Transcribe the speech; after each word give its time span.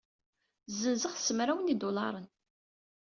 Ssenzeɣ-t 0.71 1.21
s 1.25 1.29
mraw 1.37 1.59
n 1.61 1.69
yidulaṛen. 1.71 2.27